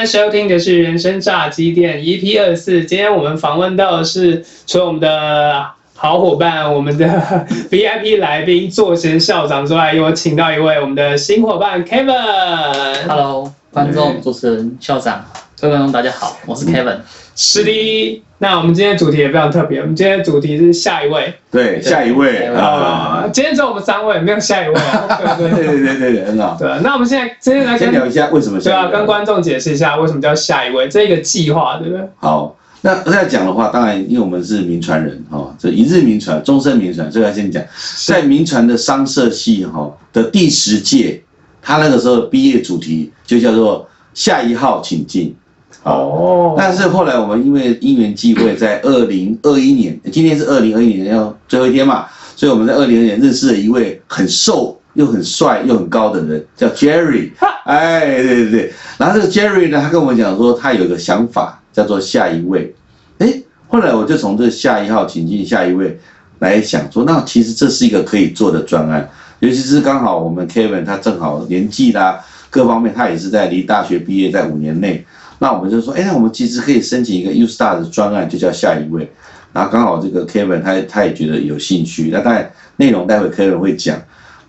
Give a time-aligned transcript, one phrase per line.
[0.00, 2.82] 现在收听的是《人生炸鸡店》EP 二四。
[2.86, 7.06] 今天我们访问到的是除了我们的好伙伴、我们的
[7.70, 13.06] VIP 来宾作贤校长之外，又请到一位我们的新伙伴 Kevin。
[13.06, 15.22] Hello，观众、主持人、校长，
[15.60, 16.96] 各位观众大家好，我是 Kevin。
[17.36, 25.18] 是的，那我们今天的主题也非常特别，我们今天的主题是下一位对，下一位啊、啊，今天只有我们三位，没有下一位啊。
[25.36, 26.56] 对对对对对对对，很好。
[26.58, 32.08] 对，那我们现在今天来跟先聊一下为什么对啊，下一位跟观众解释一下为什么叫下一位这个计划，对不对？
[32.16, 32.56] 好。
[32.80, 37.62] 那这样讲的话，当然，因为我们是民传人哈，这一日民传，终身民传，所以要先讲，
[38.06, 41.22] 在民传的商社系哈的第十届，
[41.60, 45.36] 他那个时候毕业主题就叫做下一号请进。
[45.82, 52.06] 哦但是后来我们因为因缘际会，在二零二一年，今天是二零二一年要最后一天嘛，
[52.36, 57.30] 所以我们在二零二一年认识了一位很瘦又很帅又很高的人，叫 Jerry。
[57.64, 58.72] 哎，对对对。
[58.98, 62.74] 然后这个 Jerry 呢，他跟我们讲说，他有个想法叫做下一位。
[63.18, 65.98] 哎，后来我就从这下一号请进下一位
[66.40, 75.06] 来想说，那其实这是一个可以做的专案，尤其是刚好我们 Kevin 他正好年纪啦，各方面他也是在离大学毕业在五年内。
[75.42, 79.10] 那我们就说，哎，那我们其实可以申请一个 U Star 的专案，就叫下一位。
[79.52, 83.98] 然后刚好这个 Kevin 他他也觉得有兴趣，那当然内容待会 Kevin 会讲。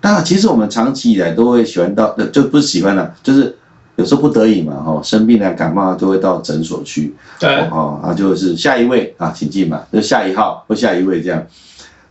[0.01, 3.55] 那其实我们长期以来都会喜欢到，呃就不是喜欢了，就是
[3.95, 11.41] 有时候不得已嘛，哈，生病了、感冒了都会到诊所去，对，哦，啊，就是下一位啊，请进嘛，就下一号或下一位这样。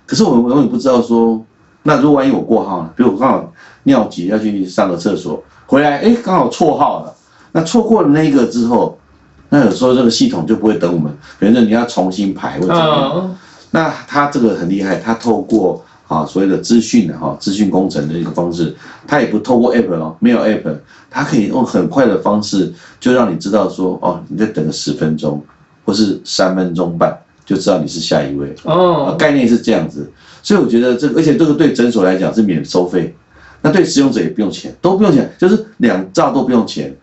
[0.07, 1.45] 可是我们永远不知道说，
[1.83, 3.53] 那如果万一我过号了，比如我刚好
[3.85, 7.15] 尿急要去上个厕所，回来哎刚好错号了，
[7.53, 8.99] 那错过了那一个之后，
[9.49, 13.13] 那有时候这个系统就不会等我们，比如说你要重新排或怎么样。
[13.17, 13.37] 嗯，
[13.71, 18.75] 那他这个很厉害，他透过啊所谓的资讯的哈资讯工程的一个方式，
[19.07, 20.75] 他也不透过 app 哦，没有 app，
[21.11, 25.43] 他可以用很快的方式就让你知道说哦你再等个十分钟
[25.85, 30.09] 或是三分钟半就知道你是下一位，啊哦，概念是这样子，
[30.43, 33.13] 所以我觉得这个而且这个对诊所来讲是免收费，
[33.61, 36.97] 那对使用者也不用钱，都不用钱，就是两兆都不用钱，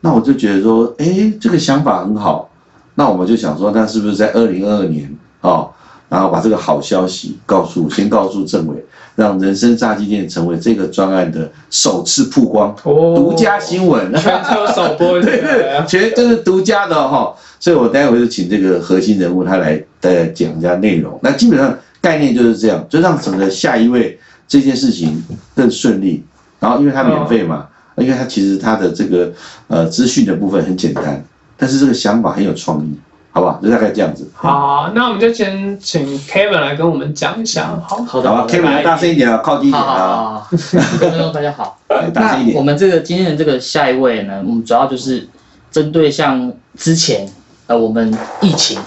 [0.00, 2.50] 那我就觉得说，哎，这个想法很好，
[2.94, 5.70] 那我们就想说，那是不是在二零二二年哦，
[6.08, 8.84] 然后把这个好消息告诉先告诉政委，
[9.14, 21.18] 让人生炸鸡店成为这个专案的首次曝光、哦独家新闻，全球首播， 对对，全这是独家的哈、所以我待会就请这个核心人物他来大家讲一下内容。
[21.22, 24.18] 那基本上概念就是这样，就让整个下一位
[24.48, 25.22] 这件事情
[25.54, 26.24] 更顺利。
[26.58, 29.32] 然后因为它免费嘛，因为它其实它的这个
[29.68, 31.22] 呃资讯的部分很简单，
[31.56, 32.98] 但是这个想法很有创意，
[33.32, 33.60] 好不好？
[33.62, 34.28] 就大概这样子。
[34.34, 37.78] 好，那我们就先请 Kevin 来跟我们讲一下。
[37.86, 41.78] 好，好的，好，Kevin 大声一点啊，靠近一好好点啊，观众大家好。
[41.88, 42.56] 来 大声一点。
[42.56, 45.28] 我们这个今天的这个下一位呢，我们主要就是
[45.70, 47.28] 针对像之前
[47.66, 48.78] 呃我们疫情，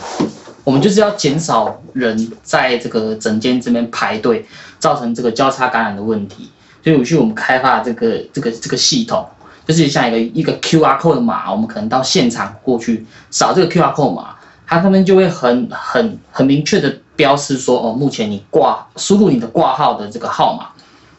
[0.63, 4.46] 我们就是要减少人在这个诊间这边排队，
[4.80, 6.50] 造成这个交叉感染的问题。
[6.83, 9.25] 所以我去我们开发这个这个这个系统，
[9.66, 14.35] 就是像一个一个 QR code 的码，我们可能到现场过去扫这个 QR code 码，
[14.67, 20.67] 它上面就会很很很明确的标示说，哦，目前你挂输入你的挂号的这个号码，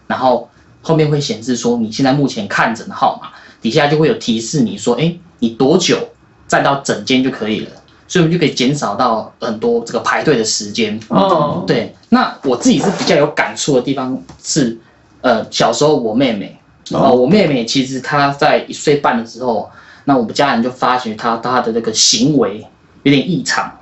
[0.07, 0.49] 然后
[0.83, 3.29] 后面会显示说你现在目前看诊的号码，
[3.63, 5.99] 底下就会有提示你说，哎，你多久
[6.47, 7.71] 再到诊间就可以了，
[8.07, 11.01] 所以我们就可以减少到很多这个排队的时间。
[11.09, 14.79] 哦，对，那我自己是比较有感触的地方是，
[15.25, 16.55] 呃，小时候我妹妹，
[16.91, 17.09] 哦。
[17.09, 19.71] 呃，我妹妹其实她在一岁半的时候，
[20.05, 22.63] 那我们家人就发觉她她的那个行为
[23.05, 23.73] 有点异常，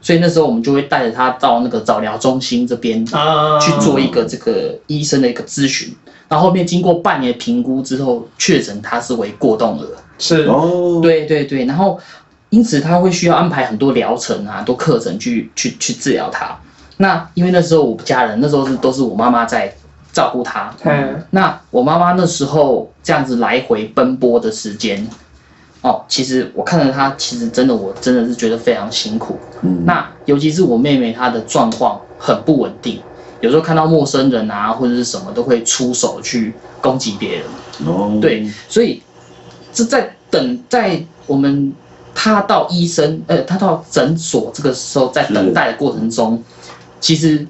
[0.00, 5.92] 所以那时候我们就会带着她到那个早疗中心这边啊，去做一个这个医生的一个咨询，
[6.28, 9.86] 然后后面经过半年评估之后，确诊她是为过动儿。
[10.16, 11.98] 是，哦，对对对，然后
[12.50, 16.56] 因此他会需要安排很多疗程啊，很多课程去去去治疗他。
[16.98, 19.74] 那因为那时候我家人那时候是都是我妈妈在
[20.14, 25.04] 照顾他，嗯，那我妈妈那时候这样子来回奔波的时间，
[25.82, 29.36] 哦，其实我看着她，其实真的我真的是觉得非常辛苦。
[29.62, 33.00] 嗯，那尤其是我妹妹，她的状况很不稳定，
[33.40, 37.44] 有时候看到陌生人啊或者是什么都会出手去攻击别人。
[37.86, 39.02] 哦，对，所以
[39.72, 41.74] 这在等在我们
[42.14, 46.40] 他到医生呃，他到诊所这个时候，在等待的过程中，
[47.00, 47.44] 其实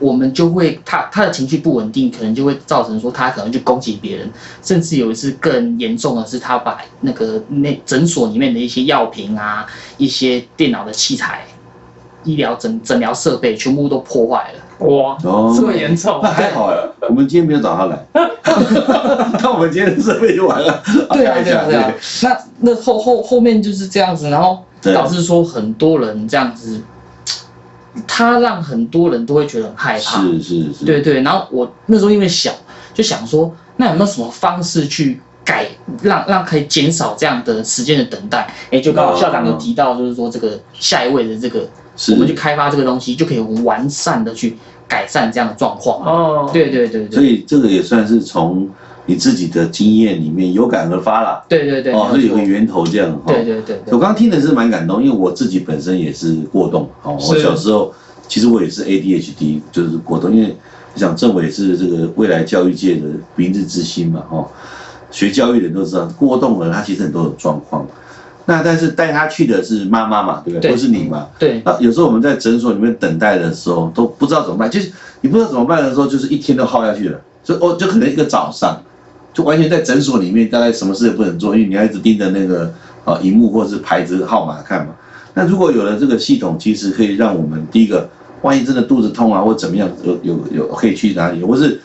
[0.00, 4.28] 我们就会他他的情绪不稳定，可能就会造成说他可能去攻击别人，
[4.62, 9.66] 甚至有一次更严重的是，他把那个那诊所里面的一些药品啊、
[9.98, 11.44] 一些电脑的器材、
[12.24, 14.86] 医疗诊诊疗设备全部都破坏了。
[14.86, 18.06] 哇，哦这么严重那，还好了，我们今天没有找他来，
[19.42, 20.82] 那我们今天的设备就完了。
[21.10, 21.92] 对啊，对啊，对啊。
[22.24, 26.80] 那那后后后面就是这样子，然后对导致说很多人这样子，
[28.06, 30.22] 他让很多人都会觉得很害怕。
[30.22, 32.52] 是是是，对对，然后我那时候因为小，
[32.94, 35.66] 就想说，那有没有什么方式去改，
[36.02, 38.52] 让让可以减少这样的时间的等待？
[38.70, 41.68] 哎，就刚好校长有提到，就是说这个下一位的这个，
[42.12, 46.04] 我们去开发这个东西，就可以完善的去改善这样的状况。
[46.04, 48.68] 哦，对对对所，以这个也算是从
[49.10, 51.42] 你自己的经验里面有感而发啦。
[51.48, 53.10] 对对对，哦，没有错是有个源头这样。
[53.24, 56.88] 哈对对对对我刚刚听的是蛮感动，因为我自己本身也是过动。
[57.02, 57.92] 哦，我小时候
[58.28, 60.32] 其实我也是 ADHD，就是过动。
[60.32, 60.56] 因为
[60.94, 64.46] 我想政委是这个未来教育界的明日之星嘛，哈，
[65.10, 67.84] 学教育的人都知道，过动了他其实很多种状况。
[68.46, 70.70] 那但是带他去的是妈妈嘛，对不对？
[70.70, 71.26] 对或是你嘛？
[71.36, 77.20] 对那有时候我们在诊所里面等待的时候都不知道怎么办，就是你不知道怎么办的时候，就是一天都耗下去了。
[77.42, 78.78] 就哦，就可能一个早上，
[79.32, 82.72] 就完全在诊所里面，大概什么事也不能做，因为你要一直盯着那个
[83.04, 84.94] 呃荧幕或者是牌子号码看嘛。
[85.34, 88.08] 那如果有了这个系统，其实可以让我们第一个，
[88.42, 91.80] 万一真的肚子痛啊或怎么样，有有有可以去哪里，或是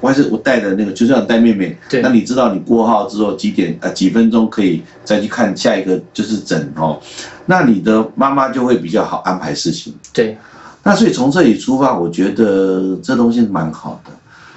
[0.00, 7.00] 我还是我带的那个，就像带妹妹，对那你知道你过号之后几点呃几分钟可以再去看下一个就是诊哦，
[7.46, 9.94] 那你的妈妈就会比较好安排事情。
[10.12, 10.36] 对
[10.82, 14.10] 那所以从这里出发，我觉得这东西蛮好的。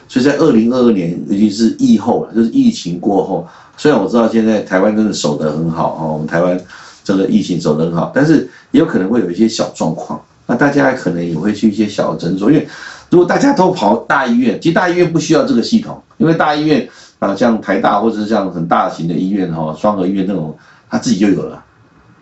[0.08, 3.48] 所以在二零二二年，尤其是疫后了，就是疫情过后，
[3.78, 6.60] 虽然我知道现在台湾真的守得很好哦，我们台湾
[7.04, 10.22] 这个疫情守得很好，但是也有可能会有一些小状况。
[10.48, 12.68] 那大家可能也会去一些小诊所，因为
[13.10, 16.88] 如果大家都跑大医院，其实大医院不需要这个系统，因为大医院
[17.18, 20.56] 啊，像台大或者是像很大型的医院哈，双河医院那种，
[20.88, 21.65] 它自己就有了，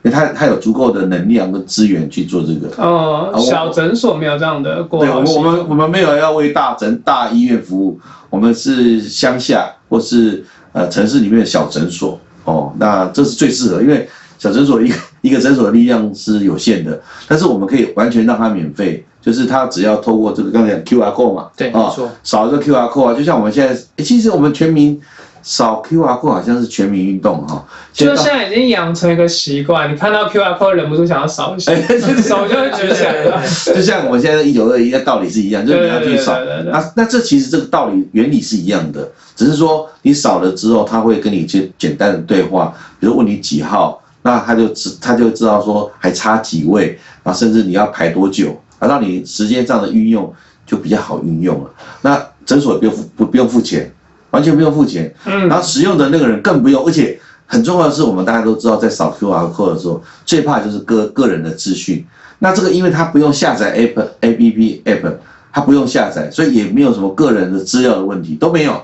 [0.03, 2.69] 因为他他有足够的能量跟资源去做这个。
[2.81, 14.07] 哦，小诊所没有这样的过对，我们我们没有要为大诊大医院服务，我们是乡下或是呃城市里面的小诊所哦，那这是最适合，因为
[14.37, 21.89] 小诊所一个一个诊所的力量是有限的，但是我们可以完全让它免费，就是他只要透过这个刚才讲 QR code 嘛，对，啊
[22.23, 24.99] 扫一个 QR code 啊，就像我们现在，诶其实我们全民
[25.43, 33.41] 扫 QR code 好像是全民运动哈，就是现在已经养成一个习惯，你看到 QR code 忍不住想要扫一下，手就会举起来了。
[33.75, 36.33] 就像我们现在一九二一的道理是一样，就是你要去扫
[36.65, 50.33] 那那这其实这个道理原理是一样的，只是说你扫了之后，他会跟你去简单的对话，比如问你几号，那他就知他就知道说还差几位，然后甚至你要排多久，啊，让你时间上的运用
[50.65, 51.69] 就比较好运用了。
[52.01, 53.91] 那诊所也不用付不不用付钱，
[54.33, 55.47] 完全不用付钱，嗯。
[55.47, 62.05] 然，后使用的那个人更不用，而且很重要的是，我们大家都知道，在扫 QR code 的时候，最怕就是个个人的资讯。
[62.39, 65.13] 那这个因为它不用下载 app A P P app，
[65.51, 68.81] 它不用下载，所以也没有什么个人的资料的问题都没有，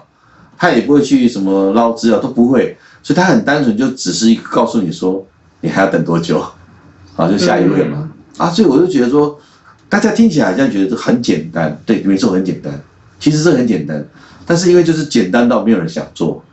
[0.57, 5.25] 它也不会去什么捞资料都不会，所以它很单纯，就只是一个告诉你说
[5.61, 6.41] 你还要等多久，
[7.17, 9.37] 啊，就下一位嘛，啊，所以我就觉得说，
[9.89, 12.79] 大家听起来好像觉得这很简单，对，没错，很简单，
[13.19, 14.05] 其实这很简单，
[14.49, 16.43] 但是因为就是简单到没有人想做。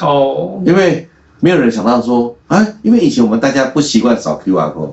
[0.00, 1.08] 哦，因为
[1.40, 4.92] 没有人想到说，啊，因为以前我们大家不习惯扫 QR code，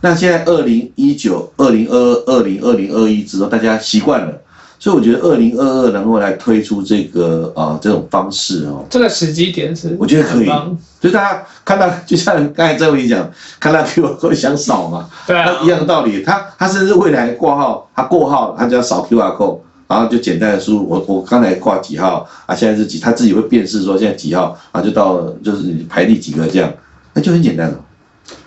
[0.00, 4.32] 那现在二零一九、二零二二、二零二零二一之后，大家习惯了，
[4.78, 10.50] 所以我觉得二零二二能够来推出这个啊、这种方式哦，这个时机点是，我觉得可以。
[10.98, 13.30] 就大家看到，就像刚才郑伟讲，
[13.60, 19.58] 看到 QR code 想扫嘛，对啊，一样的道理，他他甚至未来挂号，他过号，他就要扫 QR code，
[19.92, 26.72] 然后就简单的输入我我刚才挂几号啊，现在是几，他自己会辨识说现在几号啊，就到了就是你排第几个这样，
[27.12, 27.78] 那就很简单了，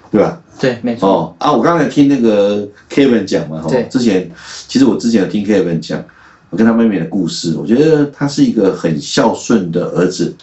[0.09, 0.41] 对吧？
[0.57, 4.31] 对，没错，哦啊，我刚才听那个 Kevin 讲嘛，哈对，之前
[4.67, 6.03] 其实我之前有听 Kevin 讲，
[6.49, 10.33] 我跟他妹妹的故事，我觉得他是一个很孝顺的儿子，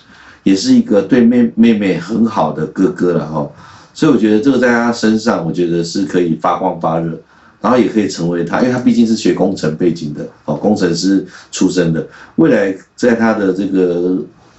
[0.42, 3.50] 也是一个对妹妹妹很好的哥哥了哈，
[3.94, 7.18] 所以我觉得这个在他身上，我觉得是可以发光发热，
[7.62, 12.04] 然后也可以成为他，因为他毕竟是学工程背景的，哦，工程师出身的，
[12.36, 14.18] 未来在他的这个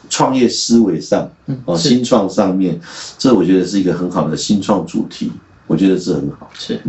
[0.09, 1.29] 创业思维上，
[1.65, 2.79] 哦，新创上面，
[3.17, 5.31] 这我觉得是一个很好的新创主题，
[5.67, 6.49] 我觉得是很好。
[6.53, 6.79] 是，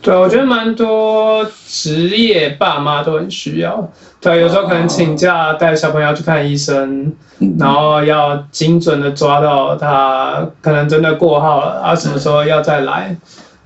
[0.00, 3.92] 对，我觉得蛮多职业爸妈都很需要。
[4.20, 13.16] 对，有时候可能请假带小朋友去看医生，嗯，然后要精准的抓到他可能真的过号了，啊，什么时候要再来，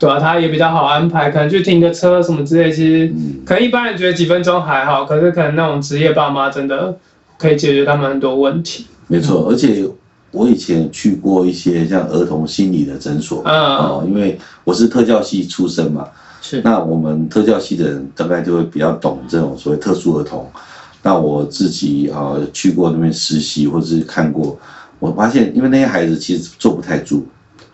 [0.02, 6.96] 对啊，他也比较好安排，可能去停个车什么之类，其实嗯可能一般人觉得几分钟还好，可是可能那种职业爸妈真的
[7.38, 8.86] 可以解决他们很多问题。
[9.06, 9.88] 没错，而且
[10.32, 16.08] 我以前去过一些像儿童心理的诊所，嗯哦，因为我是特教系出身嘛，
[16.40, 20.50] 是那我们特教系的人大概就会比较懂这种所谓特殊儿童。
[21.04, 24.58] 那我自己啊、去过那边实习，或者是看过，
[24.98, 27.24] 我发现因为那些孩子其实坐不太住，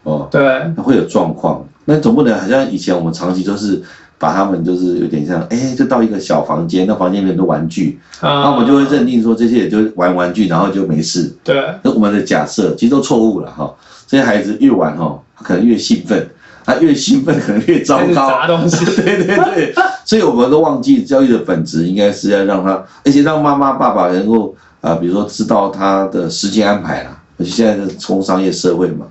[0.02, 0.42] 哦，对，
[0.76, 1.66] 那会有状况。
[1.88, 3.82] 那总不能好像以前我们长期都是
[4.18, 11.34] 把他们就是有点像，哎，就到一个小房间，那房间里面很多玩具，啊，那我们就会认定说这些也就玩玩具，然后就没事。
[11.42, 13.74] 对，那我们的假设其实都错误了哈。
[14.06, 16.28] 这些孩子越玩哈，可能越兴奋，
[16.62, 18.12] 他越兴奋可能越糟糕。
[18.12, 27.14] 砸东西， 对对对，所以我们都忘记教育的本质应该是要让他，而且让妈妈爸爸能够啊、比如说知道他的时间安排啦。
[27.38, 29.06] 而且现在是工商业社会嘛，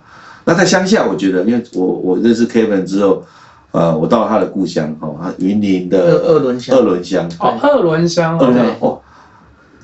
[0.47, 3.21] 那在乡下，我觉得，因为我我认识 Kevin 之后，
[3.71, 6.77] 呃，我到了他的故乡哈，他云林的二二轮乡。
[6.77, 9.01] 二轮乡，哦，二轮乡，二轮乡哦。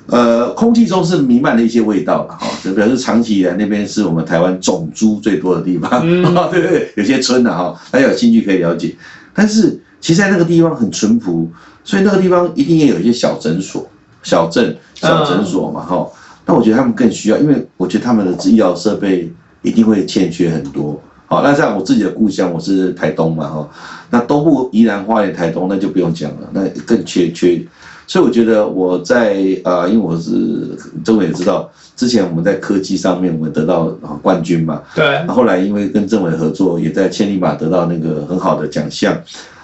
[0.06, 6.22] 呃，空气中是弥漫的一些味道了哈，这表示长期以来那边是我们台湾种猪最多的地方，嗯。
[6.50, 8.96] 对对对，有些村的哈，大家有兴趣可以了解。
[9.34, 11.50] 但是其实在那个地方很淳朴，
[11.84, 13.86] 所以那个地方一定也有一些小诊所、
[14.22, 16.06] 小镇、小诊所嘛哈。
[16.46, 19.32] 那我觉得他们更需要，因为我觉得他们的医疗设备
[19.64, 21.02] 一定会欠缺很多。
[21.26, 23.68] 好，那像我自己的故乡，我是台东嘛哈，
[24.10, 27.60] 那东部宜兰花莲、台东那就不用讲了，那更缺缺。
[28.06, 30.68] 所以我觉得我在呃，因为我是
[31.02, 39.18] 政委也知道，之前我们在科技上面我们得到啊冠军嘛，对那，后来因为跟政委合作，也在千里马得到那个很好的奖项。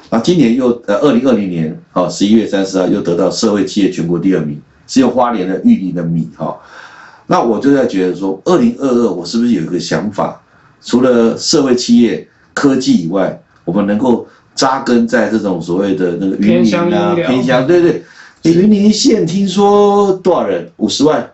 [0.09, 6.57] 啊，今年又呃，二零二零年啊，十一月三十号又得到社会企业全国第二名，是用花莲的玉林的米哈、
[7.31, 10.43] 那我就在觉得说，二零二二我是不是有一个想法，
[10.83, 18.03] 除了社会企业、科技以外，我们能够扎根在这种所谓的那个云偏林啊乡医疗偏乡，对对。
[18.43, 20.69] 诶云林县听说多少人？
[20.79, 21.31] 五十万，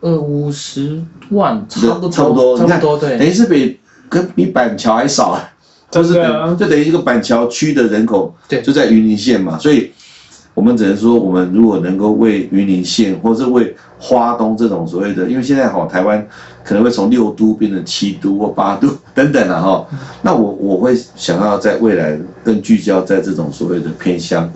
[0.00, 5.50] 呃五十万，差不多，差不多，差不多，对，等于是比跟比板桥还少啊。
[5.90, 6.12] 就是
[6.58, 9.90] 就等于一个板桥区的人口，对就在云林县嘛，所以
[10.58, 16.26] 我们只能说，我们如果能够为云林县，或是为花东这种所谓的，因为现在哈台湾
[16.64, 19.86] 可能会从六都变成七都或八都等等了哈，
[20.20, 24.50] 那我我会想要在未来更聚焦在这种所谓的偏乡，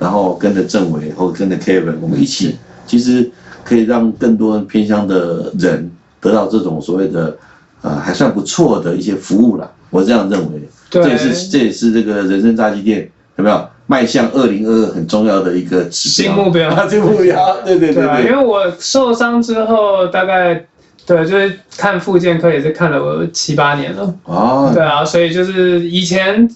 [0.00, 2.56] 然后跟着政委或跟着 Kevin，我们一起，
[2.86, 3.30] 其实
[3.62, 7.36] 可以让更多偏乡的人得到这种所谓的
[7.82, 10.66] 呃还算不错的一些服务啦，我这样认为。
[10.88, 16.34] 对这也是这也是这个人生炸鸡店有没有迈向二零二二很重要的一个指标。
[16.34, 16.70] 新目标。
[16.70, 18.02] 啊， 新目标，对对对。
[18.24, 20.64] 因，为我受伤之后，大概
[21.04, 24.14] 对，就是看复健科也是看了我七八年了。
[24.24, 26.48] 哦，对啊，所以就是以前，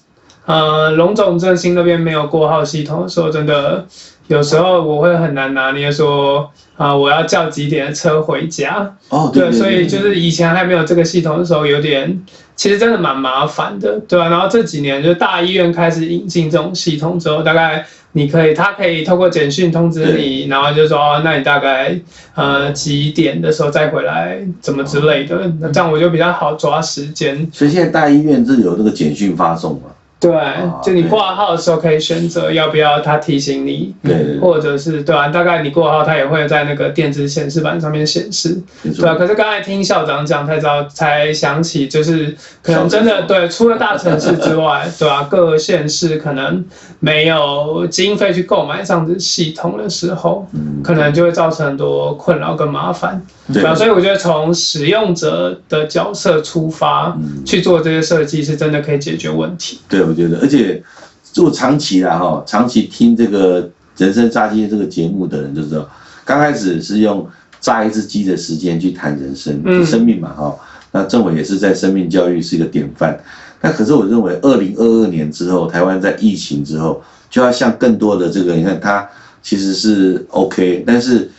[0.47, 3.85] 呃，龙总振兴那边没有过号系统的时候，真的
[4.29, 8.97] 有时候我会很难拿捏说，啊、我要叫几点的车回家。
[9.09, 12.23] 哦，对，所以就是以前还没有这个系统的时候，有点
[12.55, 21.99] 其实真的蛮麻烦的，对吧、然后这几年就大医院开始引进这种系统之后，大概你可以，他可以透过简讯通知你，然后就说哦，那你大概
[22.35, 27.49] 呃几点的时候再回来，怎么之类的，那这样我就比较好抓时间。
[27.53, 38.59] 所以现在大医院是有那个简讯发送嘛，对，啊就你挂号的时候可以选择要不要他提醒你，对或者是对啊，大概你挂号，他也会在那个电子显示板上面显示。
[38.83, 46.65] 对啊，可是刚才听校长讲才知道，才想起就是可能真的对，除了大城市之外， 对啊，各县市可能
[46.99, 53.21] 没有经费去购买这样子系统的时候，嗯，可能就会造成很多困扰跟麻烦。
[53.53, 53.63] 对。
[53.77, 57.45] 所以我觉得从使用者的角色出发嗯。
[57.45, 59.81] 去做这些设计，是真的可以解决问题。
[59.89, 60.83] 对，我觉得，而且
[61.23, 65.89] 做长期啦哈，长期听这个人生炸鸡这个节目的人就知道，
[66.25, 67.29] 刚开始是用
[67.61, 70.57] 炸一只鸡的时间去谈人生、嗯生命嘛哈。
[70.93, 73.19] 那政委也是在生命教育是一个典范。
[73.61, 79.07] 那可是我认为，二零二二年之后，台湾在疫情之后，就要向更多的这个，你看他
[79.43, 81.31] 其实是 OK，但是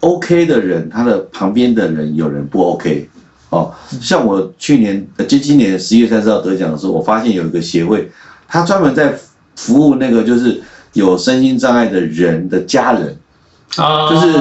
[0.00, 3.08] OK 的人，他的旁边的人有人不 OK。
[3.54, 8.10] 哦，像我去年呃，就今年十一月三十号得奖的时候，我发现有一个协会，
[8.48, 9.14] 他专门在
[9.54, 10.60] 服务那个就是
[10.94, 13.16] 有身心障碍的人的家人，
[13.76, 14.32] 啊，就是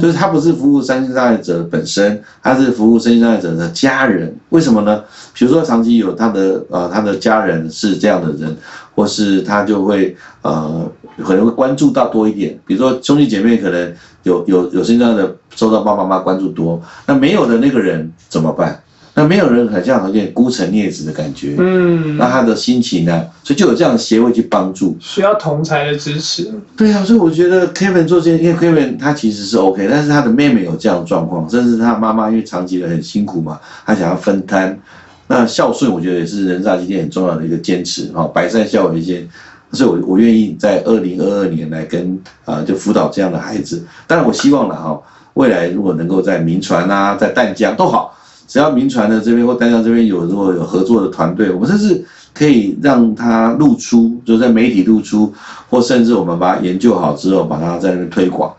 [0.00, 4.36] 就是他不是服务身心障碍者本身，他是服务身心障碍者的家人。
[4.50, 5.02] 为什么呢？
[5.32, 8.54] 比如说长期有他的呃他的家人是这样的人，
[8.94, 10.86] 或是他就会呃
[11.24, 12.58] 可能会关注到多一点。
[12.66, 13.94] 比如说兄弟姐妹可能
[14.24, 18.80] 有有有身心障碍的受到爸爸妈妈关注多，那没有的那个人怎么办？
[19.14, 24.96] 那没有人好像有点孤城孽子的感觉，嗯，那他的心情呢，所以就有这样的协会去帮助。
[25.00, 26.48] 需要同才的支持。
[26.76, 34.78] 对啊，所以我觉得 Kevin 做这些，因为 Kevin 他其实是 OK，但是他的妹妹有这样的状况，甚至他妈妈因为长期的很辛苦嘛，他想要分摊。
[35.26, 39.28] 那孝顺，我觉得也是人大今天很重要的一个坚持哈，百善孝为先。
[39.72, 43.84] 所以我我愿意在二零二二年来跟啊就辅导这样的孩子。
[44.06, 44.98] 当然，我希望了哈，
[45.38, 48.12] 未来如果能够在民传啊，在淡江都好，
[48.48, 52.04] 只要民传的这边或淡江这边有如果有合作的团队，我们甚至
[52.34, 55.32] 可以让他露出，就在媒体露出，
[55.70, 58.52] 或甚至我们把它研究好之后，把它在那边推广。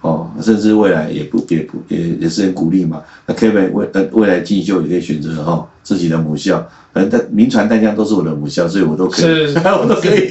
[0.00, 3.00] 哦，甚至未来也不也不也也是很鼓励嘛。
[3.26, 6.62] 那 Kevin 未呃未来进修也可以选择哈自己的母校，
[6.92, 10.28] 反正民传淡江都是我的母校，所以我都可以，是 我都可以。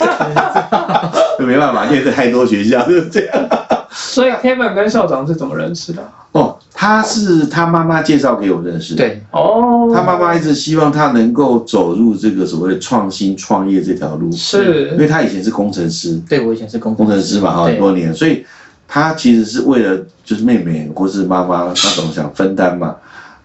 [1.44, 3.50] 没办法，现在太多学校就是这样。
[3.94, 6.04] 所以 Kevin 跟校长是怎么认识的？
[6.32, 9.04] 哦，他是他妈妈介绍给我认识的。
[9.04, 18.44] 对，哦，他妈妈一直希望他能够走入这个所谓的创新创业这条路，是因为他以前是工程师，对我以前是工工程师嘛哈，很多年，所以
[18.88, 22.96] 他其实是为了就是妹妹或是妈妈那种想分担嘛。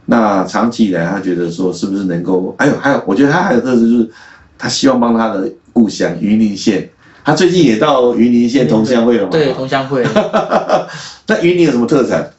[0.06, 4.10] 那长期以来，他觉得说是不是能够，还有还有，我觉得他还有特质就是，
[4.56, 6.88] 他希望帮他的故乡云林县，
[7.28, 9.28] 他最近也到云林县同乡会了嘛。
[9.30, 10.02] 对同乡会，
[11.28, 12.30] 那云林有什么特产？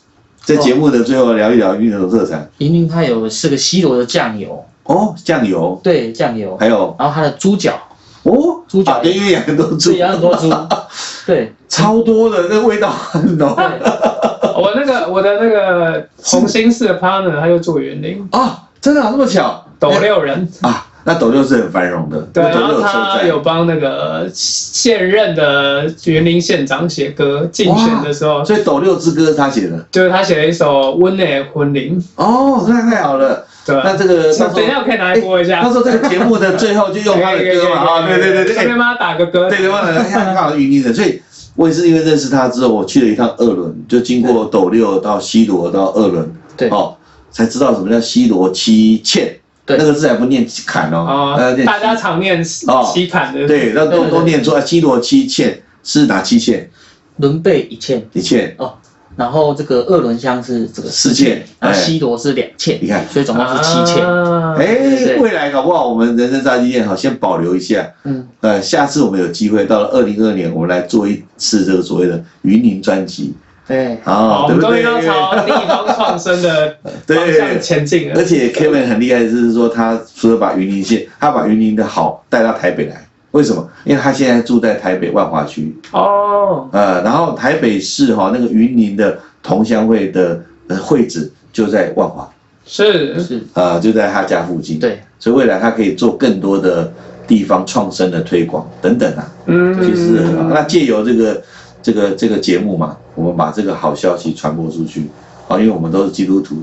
[0.43, 2.49] 在节目的最后聊一聊云林有什么特产。
[2.57, 7.79] 云林它有四个西螺的酱油，哦，酱油，对酱油，还有然后它的猪脚，
[8.23, 10.49] 哦，猪脚啊对，因为养很多猪对，，养很多猪，
[11.27, 13.47] 对超多的，那味道很浓。
[13.51, 19.63] 我那个我的那个红星市的 partner 他就住云林，啊，真的啊这么巧？
[19.79, 20.51] 斗六人。
[20.61, 29.85] 啊，那斗六是很繁荣的，对，然后他有帮那个现任的云林县长写歌，竞选的时候，所以斗六之歌是他写的。
[29.91, 31.99] 就是他写了一首《温内婚林》。
[32.15, 33.45] 哦，那太好了。
[33.65, 35.61] 对，那这个等一下我可以拿来播一下。
[35.61, 39.49] 到时候这个节目的 最后就用他的歌嘛，啊，对对对对，顺便帮他打个歌。
[39.49, 41.21] 对对，忘了，看看好云林的，所以
[41.55, 46.95] 我也是因为认识他之后，我去了一趟二轮，就经过斗六到西罗到二轮，对哦，
[47.31, 49.38] 才知道什么叫西罗七欠，
[49.69, 49.77] 对。
[49.77, 53.47] 那个字还不念坎哦，大家常念哦七坎的。
[53.47, 56.69] 对，那都都念出来，七罗七欠是哪七欠？
[57.17, 58.73] 伦贝一欠，一欠，哦，
[59.15, 61.81] 然后这个二轮香是这个四欠然后哎。
[61.81, 63.05] 西罗是两欠，你看。
[63.09, 64.05] 所以总共是七欠。
[64.05, 64.55] 啊。
[64.57, 73.33] 哎，未来搞不好我们人生炸鸡店好先保留一下，嗯，呃，下次我们有机会到了二零二年，我们来做一次这个所谓的云林专辑
[73.69, 74.83] 对，啊，好，我对不对？
[74.83, 78.15] 们终于要朝 地方创生的方向对，前进了。
[78.17, 78.23] 而。
[78.25, 82.95] 且 Kevin 很厉害就是说，他除了把云林县，他把云林的好带到台北来，
[83.31, 83.69] 为什么？
[83.85, 92.27] 因为他现在住在台北万华区，哦，呃，然后台北市哈、那个云林的同乡会的呃会址就在万华，
[92.65, 93.19] 是。
[93.21, 96.91] 是，啊、就在他家附近，，对，所以未来他可以做更多的
[97.27, 100.49] 地方创生的推广等等啊，嗯，其实是很好。
[100.55, 101.39] 那借由这个
[101.81, 105.09] 这个这个节目嘛，我们把这个好消息传播出去。
[105.49, 106.61] 啊，因为我们都是基督徒，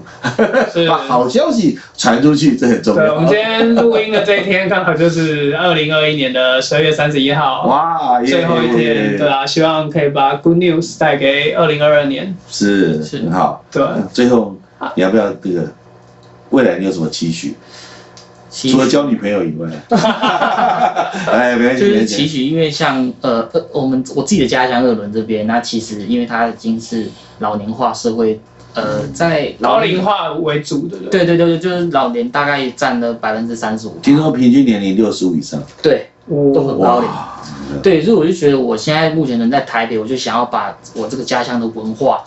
[0.72, 3.14] 是 把好消息传出去，这很重对，要。
[3.14, 12.32] 我们今天录音的这一天刚好就是二零二一年的十二月三十一号，哇，最后一天，对啊，希望可以把 good news 带给二零二二年。
[12.48, 13.64] 是是很好。
[13.72, 14.56] 对，最后
[14.94, 15.64] 你要不要这个
[16.50, 17.56] 未来你有什么期许？
[18.56, 19.68] 期除了交女朋友以外，
[21.30, 22.16] 哎，没关系，就是没关系。
[22.16, 27.06] 期许，因为像呃呃，我们我自己的家乡二轮这边，那其实因为它已经是
[27.40, 28.40] 老年化社会，
[28.72, 37.08] 呃，在老龄，化为主的，对对对对，就是老年大概占了百分之三十五，听说平均年龄六十五以上，对，都很哇，高龄。
[37.82, 42.24] 对，所以我就觉得我现在目前人在台北，我就想要把我这个家乡的文化，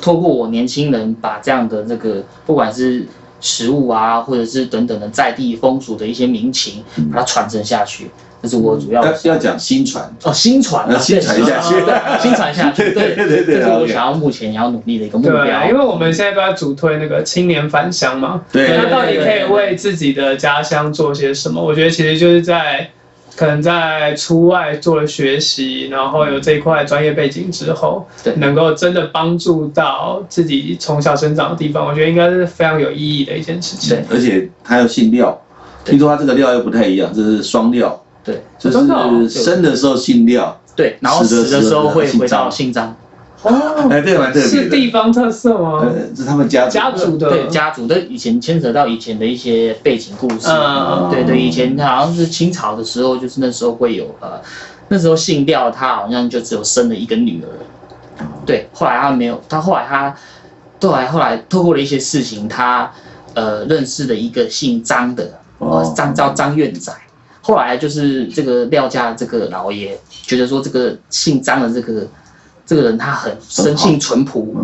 [0.00, 3.06] 透过我年轻人把这样的这个不管是
[3.40, 8.10] 食物啊，或者是等等的在地风俗的一些民情，把它传承下去，
[8.42, 11.74] 这是我主要要要讲新传，哦新传啊，要新传下去。
[11.80, 15.68] 对对新传下去，对对对对这是我想要目前要努力的一个目，标。
[15.68, 21.62] 因为我们现在都在主推那个青年返乡嘛，对那到底可以为自己的家乡做些什么？
[21.62, 22.90] 我觉得其实就是在
[23.36, 33.96] 可能在出外做了学习，然后有这一块专业背景之后对，能够真的帮助到自己从小生长的地方，我觉得应该是非常有意义的一件事情。
[33.96, 35.38] 对而且他要姓廖，
[35.84, 38.42] 听说他这个廖又不太一样，这是双廖，对。
[38.58, 42.96] 就是生的时候姓廖，对，然后死的时候会回到姓姓张，
[43.42, 45.80] 哦，哎，这个蛮特别是，地方特色吗？
[45.82, 47.28] 呃，是他们家家族的。
[47.30, 54.40] 对家族的以前牵扯到以前的一些背景故事，嗯对对，以前好像是清朝的时候，就是那时候会有呃，
[54.88, 60.16] 那时候姓廖，他好像就只有生了一个女儿，对，后来他没有，他后来他
[60.80, 62.90] 后来后来透过了一些事情，他
[63.34, 65.78] 呃认识了一个姓张的，哦。
[65.78, 66.92] 呃张叫张院仔。
[67.42, 72.04] 后来就是这个廖家这个老爷觉得说这个姓张的这个
[72.66, 74.54] 这个人他很生性淳朴，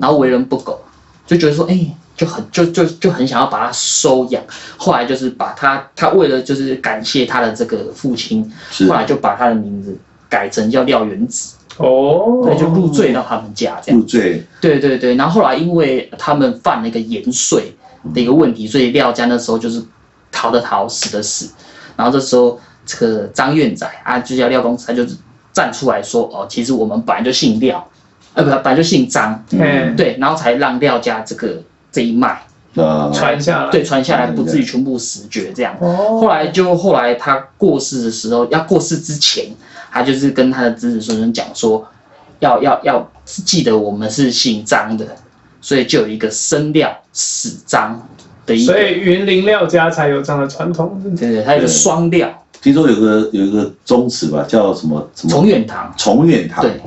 [0.00, 0.80] 然后为人不苟，
[1.26, 1.78] 就觉得说，哎、
[2.16, 4.42] 就很就就就很想要把他收养。
[4.78, 9.96] 后来就是把他，他为了就是感谢他的这个父亲，是后来就把他的名字
[10.28, 14.00] 改成叫廖元子，哦，对，就入赘到他们家这样。
[14.00, 17.74] 入赘，对对对，然后后来因为他们犯了一个盐税
[18.14, 19.82] 的一个问题，所以廖家那时候就是
[20.32, 21.50] 逃的逃，死的死。
[21.96, 25.14] 然后这时候这个张院仔啊，就叫廖公子，他就是
[25.60, 27.86] 站出来说，哦，其实我们本来就姓廖，
[28.32, 32.40] 呃，不，本来就姓张，嗯，对，然后才让廖家这个这一脉
[32.76, 35.76] 呃，传下来，对传下来，不至于全部死绝这样。
[35.78, 39.44] 哦，后来就后来他过世的时候，要过世之前，
[39.92, 41.86] 他就是跟他的子子孙孙讲说，
[42.38, 45.04] 要要要记得我们是姓张的，
[45.60, 48.08] 所以就有一个生廖死张
[48.46, 52.30] 的一个，所以云林廖家才有这样的传统，对对，他有个双廖
[52.62, 55.32] 听说有个有一个宗祠吧，叫什么什么？
[55.32, 56.80] 崇远堂，崇远堂，对，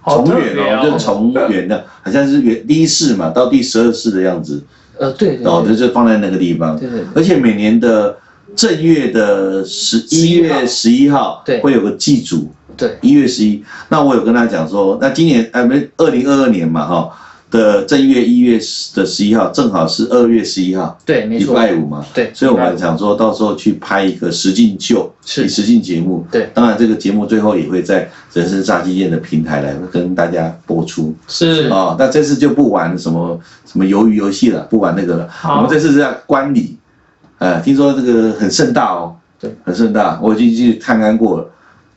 [0.00, 4.62] 好特重远哦，就是重远的，好像是远第一世嘛，到第十二世的样子，
[4.98, 5.74] 呃，对对哦，对。
[5.74, 7.06] 就是放在那个地方，对对对。
[7.14, 8.16] 而且每年的
[8.54, 11.60] 正月的十一月十一号，对。
[11.60, 13.62] 会有个祭祖，对，一月十一。
[13.88, 17.10] 那我有跟他讲说，那今年哎没二零二二年嘛哈
[17.50, 18.58] 的正月一月
[18.94, 22.04] 的十一号，正好是二月十一号，对，没礼，拜五嘛。
[22.12, 26.26] 对，所以我们想说到时候去拍一个实境秀，是实境节目。
[26.30, 31.14] 对当然这个节目最后也会在人生炸鸡店的平台来跟大家播出。
[31.26, 35.28] 是哦，那这次就不玩什么什么鱿鱼游戏了，不玩那个了。
[35.56, 36.76] 我们这次是要观礼，
[37.38, 41.50] 呃，听说这个很盛大哦，对，很盛大，我已经去探看过了。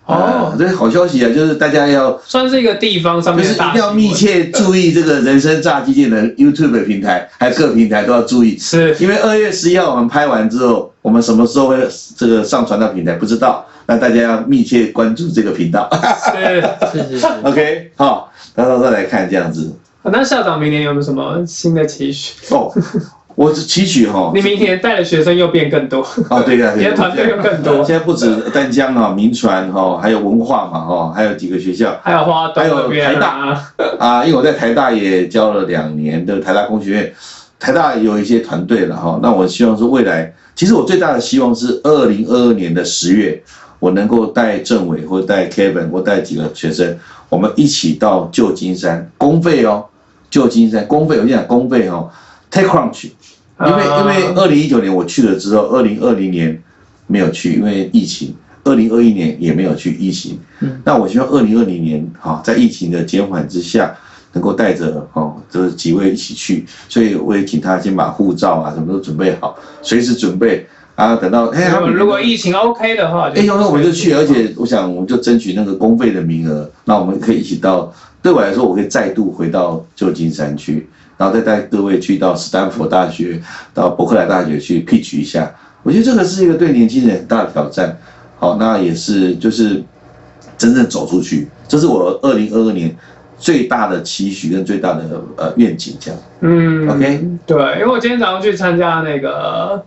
[0.06, 11.78] 哦呃这是好消息啊，就是大家要算是一个地方上就是一定要密切注意这个人生炸鸡店的 YouTube 平台，还有各平台都要注意，是因为二月十一号我们拍完之后，我们什么时候会
[12.18, 15.90] 这个上传到平台不知道，那大家要密切关注这个频道。
[16.34, 16.62] 是。
[16.92, 19.74] 是是是， OK，好，到时候再来看这样子。
[20.04, 22.34] 那校长明年有没有什么新的期许？
[22.50, 22.74] 哦，
[23.36, 27.84] 我是期许哈，你明年带的学生又变更多，哦，对呀，对呀你的团队又更多。
[27.84, 31.98] 现在不止丹江哈、民传哈，还有文化嘛哈，还有几个学校。
[32.04, 33.58] 还有花东还有台大，
[33.98, 37.14] 啊，因为我在台大也教了两年的台大工学院，
[37.60, 39.20] 台大有一些团队了哈。
[39.24, 43.42] 那我希望说未来，其实我最大的希望是二零二二年的十月，
[43.80, 46.98] 我能够带政委或带 Kevin 或带几个学生，
[47.30, 49.86] 我们一起到旧金山公费哦，
[50.30, 52.10] 旧金山公费，我讲公费哦
[52.52, 53.10] ，TechCrunch。
[53.68, 56.62] 因为因为啊二零一九年我去了之后，二零二零年
[57.08, 58.30] 没有去，因为疫情；
[58.64, 60.40] 二零二一年也没有去，疫情。
[60.60, 63.96] 嗯那我希望二零二零年哈，在疫情的减缓之下，
[64.34, 77.94] 能够带着哦，这几位一起去，所以我也请他先把护照啊什么都准备好，随时准备啊，等到哎，他们如果疫情 OK 的话，哎，那我们就去，而且我想我们就争取那个公费的名额，那我们可以一起到。
[78.24, 80.88] 对我来说，我可以再度回到旧金山去，
[81.22, 83.40] 然后再带各位去到斯坦福大学、
[83.76, 85.54] 到伯克莱大学去 pitch 一下。
[85.84, 87.96] 我觉得这个是一个对年轻人很大的挑战。
[88.40, 89.84] 好，那也是就是
[90.58, 92.96] 真正走出去，这是我二零二二年
[93.38, 95.04] 最大的期许跟最大的
[95.38, 96.20] 呃愿景，这样。
[96.40, 99.86] 嗯 OK 对，因为我今天早上去参加那个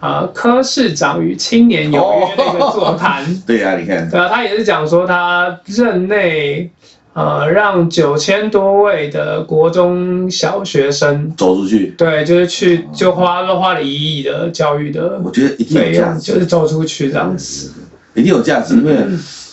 [0.00, 6.70] 啊柯市长与青年有约的一个座谈，对呀、你看，对啊，他也是讲说他任内
[7.14, 17.72] 呃让九千多位的国中小学生，走出去，对，就是去就花了花了一亿的教育的我觉得一定，有价值，就是走出去这样子。
[18.14, 18.94] 一定有价值，因为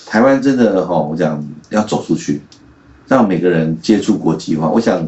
[0.06, 2.42] 台湾真的哈，我讲要走出去，
[3.08, 4.70] 让每个人接触国际化。
[4.70, 5.08] 我想，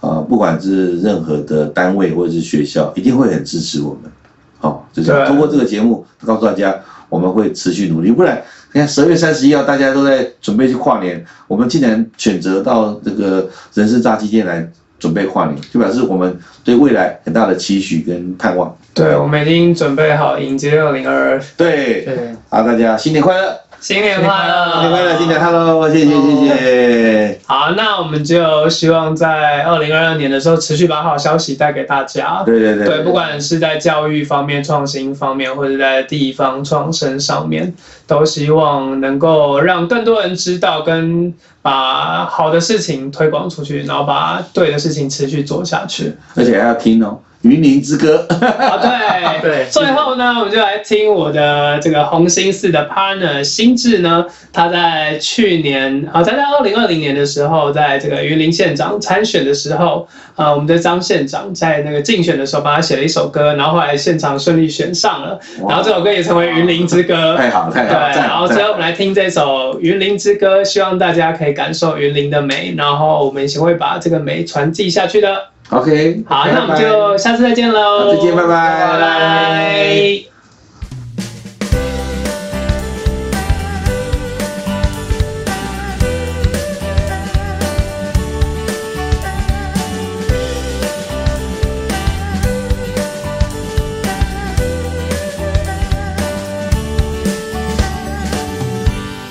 [0.00, 4.10] 呃，不管是任何的单位或者是学校，一定会很支持我们。
[4.58, 6.74] 好，就是对通过这个节目告诉大家，
[7.08, 8.10] 我们会持续努力。
[8.10, 14.66] 不然，你看十二月三十一号大家都在准备去跨年，我们竟然选择到这个人事炸鸡店来
[14.98, 18.76] 准备跨年，就表示我们对未来很大的期许跟盼望。
[18.92, 22.16] 对，我们已经准备好迎接二零二二，对，对，
[22.48, 23.58] 好，大家新年快乐！
[23.80, 27.40] 新年快乐，新年快乐，新年 Hello，谢谢谢谢。
[27.46, 32.42] 好，那我们就希望在二零二二年的时候，持续把好消息带给大家。
[32.44, 37.72] 对对对对，不管是在教育方面、创新方面，或者在地方创生上面，
[38.06, 46.12] 都希望能够让更多人知道，跟把好的事情推广出去，然后把对的事情持续做下去。
[46.34, 48.26] 而且还要听哦，云林之歌》。
[48.46, 67.36] 啊，对 对最后呢，我们就来听我的这个红星寺的 partner 心智呢，他在去年啊，他在二零二零年的时候，在这个云林县长参选的时候，啊，我们的张县长在那个竞选的时候帮他写了一首歌，然后后来现场顺利选上了，然后这首歌也成为云林之歌。
[67.36, 75.28] 太好了，太，好了，赞然后最后我们来听这首《云林之歌》，希望大家可以感受云林的美，然后我们也会把这个美传递下去的。
[75.70, 80.24] OK，好，拜那我们就下次再见喽，再见拜拜拜拜。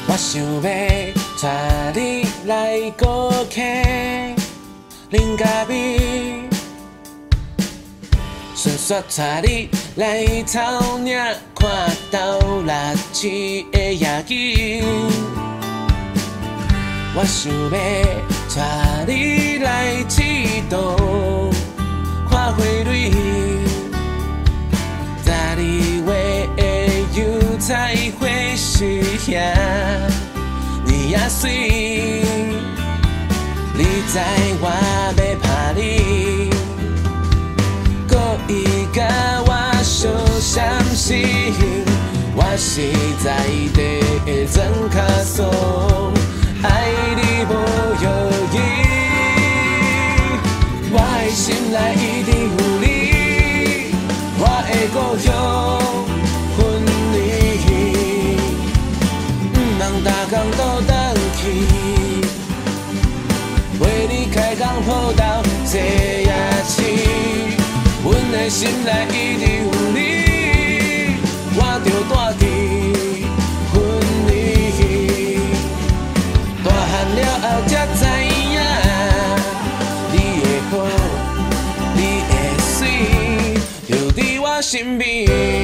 [0.06, 2.92] 我想要带你来
[8.88, 11.14] 顺续带你来偷领，
[11.54, 14.82] 看到垃圾的夜景。
[17.14, 17.68] 我想要
[18.56, 20.96] 带你来铁道，
[22.30, 23.12] 看花蕊。
[25.26, 26.48] 大你为
[27.14, 29.36] 油菜花是遐，
[30.86, 32.24] 你也水。
[33.74, 34.18] 你知
[34.62, 34.64] 我
[35.18, 36.50] 要拍你，
[38.48, 39.04] 故意甲
[39.46, 39.52] 我
[39.84, 40.64] 相相
[40.96, 41.28] 信，
[42.34, 42.82] 我是
[43.22, 43.36] 在
[43.74, 45.46] 地会装卡怂，
[46.64, 46.66] 爱
[47.18, 47.52] 你无
[48.02, 48.08] 容
[48.54, 48.56] 易，
[50.94, 52.86] 我的心内一定有你。
[54.40, 55.28] 我的故乡
[56.56, 56.58] 分
[57.12, 57.18] 离，
[59.52, 60.90] 毋通逐工倒转
[61.36, 61.38] 去，
[63.82, 65.22] 为你开工报道
[65.66, 66.32] 坐夜
[66.66, 66.76] 市，
[68.50, 69.98] 心内一直有你，
[71.56, 72.42] 我着住伫
[73.74, 73.76] 分
[74.28, 74.32] 离，
[76.64, 78.58] 大汉了后才知影，
[80.14, 80.74] 你的好。
[81.94, 82.32] 你的
[82.64, 82.72] 水
[83.90, 85.57] 就伫我身边。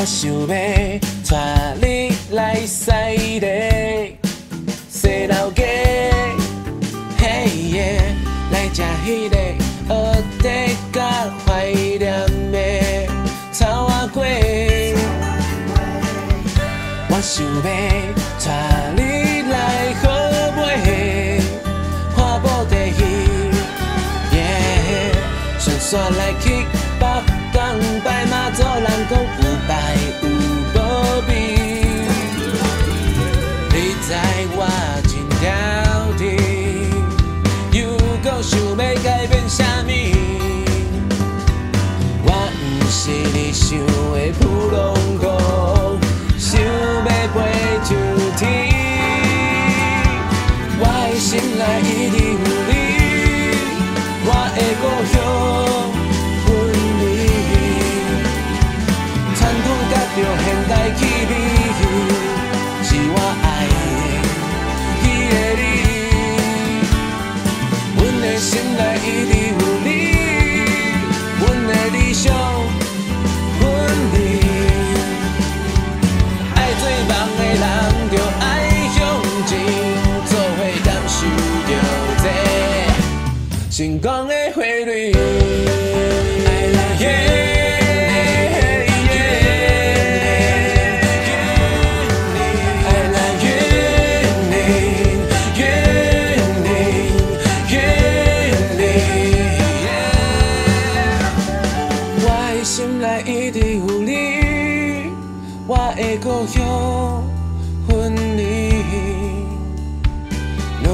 [0.00, 2.92] 我想要带你来西
[3.40, 4.16] 丽
[4.88, 6.12] 西老街。
[7.18, 8.00] 嘿耶，
[8.52, 9.36] 来食迄个
[9.88, 10.46] 蚵仔
[10.92, 11.02] 甲
[11.44, 11.98] 怀念
[12.52, 12.58] 的
[13.50, 14.94] 草仔粿。
[17.10, 17.60] 我想要
[18.38, 18.46] 带
[18.94, 19.00] 你
[19.50, 19.56] 来
[20.00, 20.06] 好
[20.54, 20.60] 买
[22.14, 23.02] 看布袋戏，
[24.36, 24.38] 耶，
[25.58, 26.44] 顺线来去
[27.00, 27.02] 北
[27.52, 27.58] 港
[28.04, 29.12] 摆马祖，人讲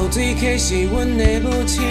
[0.04, 1.82] 流水溪是阮的母亲，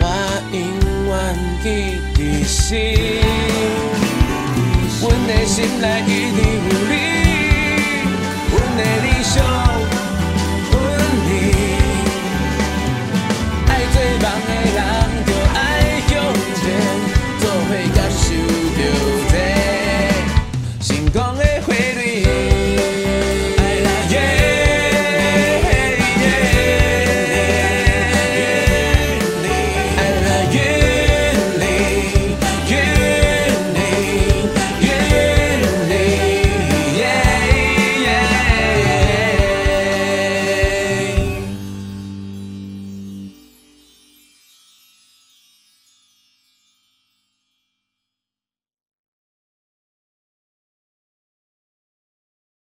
[0.00, 0.04] 我
[0.50, 0.58] 永
[1.06, 1.14] 远
[1.62, 1.64] 记
[2.12, 2.60] 在心。
[5.00, 6.92] 阮的心内一直有你，
[8.50, 9.65] 阮的理想。